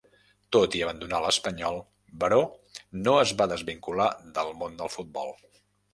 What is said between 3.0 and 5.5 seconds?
no es va desvincular del món del futbol.